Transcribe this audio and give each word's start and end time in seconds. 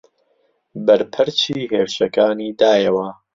بەرپەرچی 0.85 1.67
هێرشەکانی 1.71 2.55
دایەوە 2.59 3.07